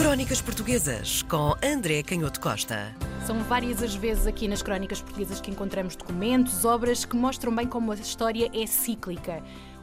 [0.00, 2.96] Crónicas Portuguesas com André Canhoto Costa.
[3.26, 7.66] São várias as vezes aqui nas crónicas portuguesas que encontramos documentos, obras que mostram bem
[7.66, 9.42] como a história é cíclica.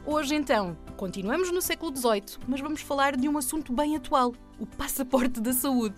[0.10, 4.66] Hoje, então, continuamos no século XVIII, mas vamos falar de um assunto bem atual: o
[4.66, 5.96] passaporte da saúde.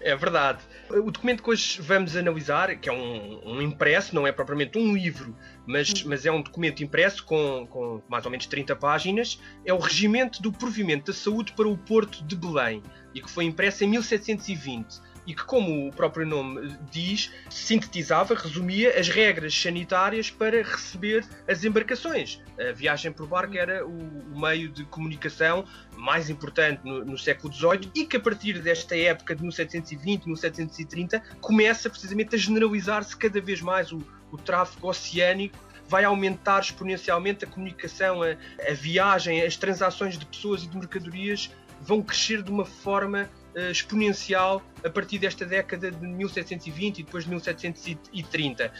[0.00, 0.60] É verdade.
[0.88, 4.94] O documento que hoje vamos analisar, que é um, um impresso, não é propriamente um
[4.94, 5.36] livro,
[5.66, 9.78] mas, mas é um documento impresso com, com mais ou menos 30 páginas, é o
[9.78, 12.80] Regimento do Provimento da Saúde para o Porto de Belém
[13.12, 18.98] e que foi impresso em 1720 e que, como o próprio nome diz, sintetizava, resumia
[18.98, 22.42] as regras sanitárias para receber as embarcações.
[22.58, 27.90] A viagem por barco era o, meio de comunicação mais importante no, no, século XVIII
[27.94, 33.60] e que, a partir desta época de 1720, 1730, começa precisamente a generalizar-se cada vez
[33.60, 33.98] mais o,
[34.32, 40.62] o tráfego oceânico vai aumentar exponencialmente a comunicação, a, a, viagem, as transações de pessoas
[40.62, 46.06] e de mercadorias vão crescer de uma forma uh, exponencial a partir desta década de
[46.06, 48.72] 1720 e depois de 1730.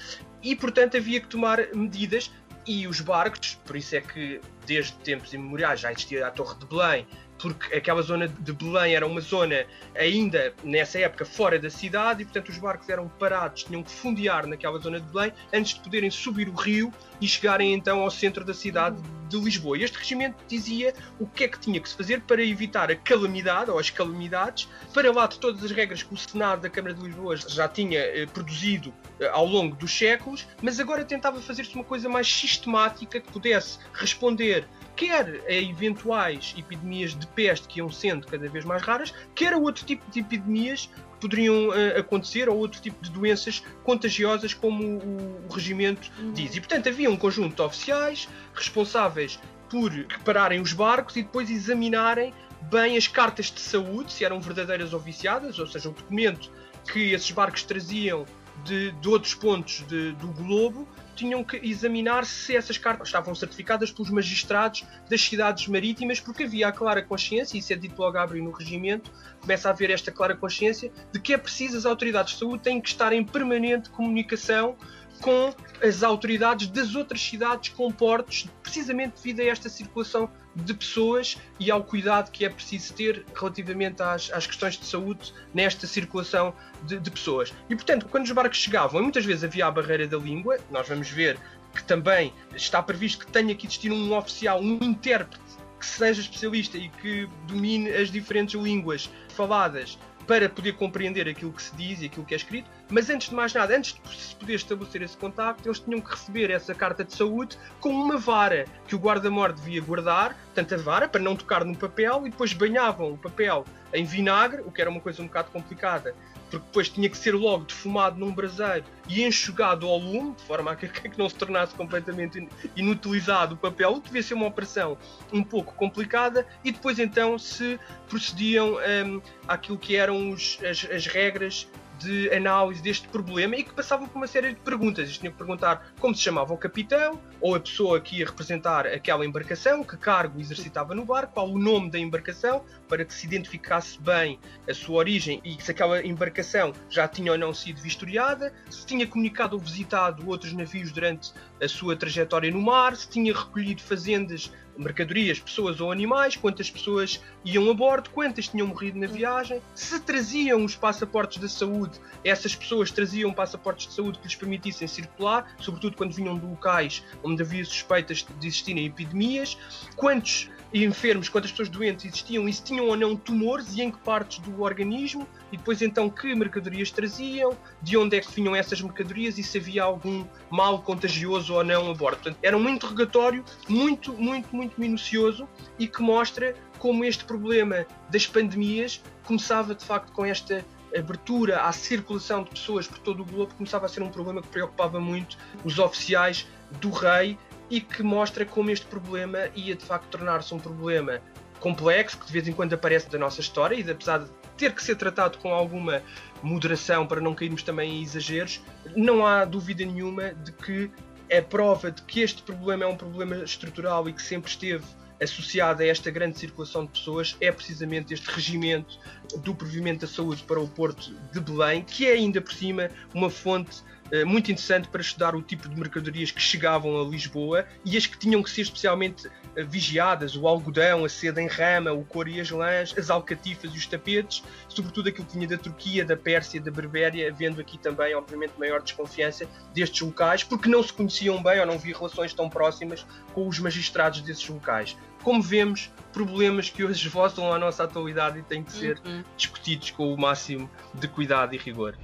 [0.43, 2.31] E, portanto, havia que tomar medidas
[2.67, 6.67] e os barcos, por isso é que desde tempos imemoriais já existia a Torre de
[6.67, 7.07] Belém,
[7.39, 9.65] porque aquela zona de Belém era uma zona
[9.97, 14.47] ainda nessa época fora da cidade e portanto os barcos eram parados, tinham que fundear
[14.47, 18.45] naquela zona de Belém antes de poderem subir o rio e chegarem então ao centro
[18.45, 18.97] da cidade
[19.29, 19.77] de Lisboa.
[19.77, 22.97] E este regimento dizia o que é que tinha que se fazer para evitar a
[22.97, 26.95] calamidade ou as calamidades, para lá de todas as regras que o Senado da Câmara
[26.95, 31.75] de Lisboa já tinha eh, produzido eh, ao longo dos séculos, mas agora tentava fazer-se
[31.75, 34.67] uma coisa mais sistemática que pudesse responder
[34.99, 39.57] quer a eventuais epidemias de peste que iam sendo cada vez mais raras, quer a
[39.57, 44.83] outro tipo de epidemias que poderiam uh, acontecer ou outro tipo de doenças contagiosas, como
[44.85, 46.33] o, o regimento uhum.
[46.33, 46.57] diz.
[46.57, 49.39] E, portanto, havia um conjunto de oficiais responsáveis
[49.71, 54.93] por repararem os barcos e depois examinarem bem as cartas de saúde, se eram verdadeiras
[54.93, 56.51] ou viciadas, ou seja, o documento
[56.93, 58.27] que esses barcos traziam
[58.65, 63.91] de, de outros pontos de, do globo tinham que examinar se essas cartas estavam certificadas
[63.91, 68.17] pelos magistrados das cidades marítimas, porque havia a clara consciência, e isso é dito logo
[68.17, 69.11] a abrir no regimento,
[69.41, 72.81] começa a haver esta clara consciência de que é preciso as autoridades de saúde têm
[72.81, 74.77] que estar em permanente comunicação
[75.21, 75.53] com
[75.83, 80.31] as autoridades das outras cidades com portos, precisamente devido a esta circulação
[80.65, 85.33] de pessoas e ao cuidado que é preciso ter relativamente às, às questões de saúde
[85.55, 87.53] nesta circulação de, de, pessoas.
[87.69, 91.09] E, portanto, quando os barcos chegavam, muitas vezes havia a barreira da língua, nós vamos
[91.09, 91.39] ver
[91.75, 95.41] que também está previsto que tenha que existir um oficial, um intérprete
[95.79, 99.97] que seja especialista e que domine as diferentes línguas faladas
[100.29, 103.35] para poder compreender aquilo que se diz e aquilo que é escrito, mas antes de
[103.35, 107.03] mais nada, antes de se poder estabelecer esse contacto, eles tinham que receber essa carta
[107.03, 111.35] de saúde com uma vara que o guarda-mor devia guardar, tanto a vara para não
[111.35, 115.23] tocar no papel, e depois banhavam o papel em vinagre, o que era uma coisa
[115.23, 116.15] um bocado complicada,
[116.51, 120.73] porque depois tinha que ser logo defumado num braseiro e enxugado ao lume, de forma
[120.73, 122.47] a que, que não se tornasse completamente
[122.77, 124.97] inutilizado o papel, devia ser uma operação
[125.33, 131.07] um pouco complicada, e depois então se procediam um, àquilo que eram os, as, as
[131.07, 135.05] regras de análise deste problema e que passavam por uma série de perguntas.
[135.05, 138.87] Eles tinham que perguntar como se chamava o capitão, ou a pessoa que ia representar
[138.87, 143.27] aquela embarcação, que cargo exercitava no barco, qual o nome da embarcação, para que se
[143.27, 144.39] identificasse bem
[144.69, 149.07] a sua origem e se aquela embarcação já tinha ou não sido vistoriada, se tinha
[149.07, 151.33] comunicado ou visitado outros navios durante
[151.63, 157.21] a sua trajetória no mar, se tinha recolhido fazendas mercadorias, pessoas ou animais, quantas pessoas
[157.45, 162.55] iam a bordo, quantas tinham morrido na viagem, se traziam os passaportes de saúde, essas
[162.55, 167.43] pessoas traziam passaportes de saúde que lhes permitissem circular, sobretudo quando vinham de locais onde
[167.43, 169.59] havia suspeitas de existirem epidemias,
[169.97, 173.99] quantos enfermos, quantas pessoas doentes existiam e se tinham ou não tumores e em que
[173.99, 178.81] partes do organismo, e depois então que mercadorias traziam, de onde é que vinham essas
[178.81, 182.19] mercadorias e se havia algum mal contagioso ou não a bordo.
[182.19, 185.49] Portanto, era um interrogatório muito, muito, muito minucioso
[185.79, 190.65] e que mostra como este problema das pandemias começava de facto com esta
[190.97, 194.49] abertura à circulação de pessoas por todo o globo começava a ser um problema que
[194.49, 196.47] preocupava muito os oficiais
[196.81, 197.39] do rei
[197.71, 201.21] e que mostra como este problema ia de facto tornar-se um problema
[201.61, 204.83] complexo, que de vez em quando aparece da nossa história e apesar de ter que
[204.83, 206.03] ser tratado com alguma
[206.43, 208.63] moderação para não cairmos também em exageros,
[208.97, 210.91] não há dúvida nenhuma de que
[211.29, 214.85] é prova de que este problema é um problema estrutural e que sempre esteve
[215.21, 218.99] associado a esta grande circulação de pessoas é precisamente este regimento
[219.39, 223.29] do provimento da saúde para o Porto de Belém, que é ainda por cima uma
[223.29, 223.83] fonte
[224.27, 228.19] muito interessante para estudar o tipo de mercadorias que chegavam a Lisboa e as que
[228.19, 229.33] tinham que ser especialmente uh,
[229.67, 233.79] vigiadas: o algodão, a seda em rama, o couro e as lãs, as alcatifas e
[233.79, 238.15] os tapetes, sobretudo aquilo que vinha da Turquia, da Pérsia, da Berbéria, havendo aqui também,
[238.15, 242.49] obviamente, maior desconfiança destes locais, porque não se conheciam bem ou não havia relações tão
[242.49, 244.97] próximas com os magistrados desses locais.
[245.23, 249.23] Como vemos, problemas que hoje voltam à nossa atualidade e têm que ser uhum.
[249.37, 251.97] discutidos com o máximo de cuidado e rigor.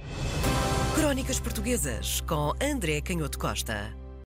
[0.95, 4.04] Crónicas Portuguesas com André Canhoto Costa.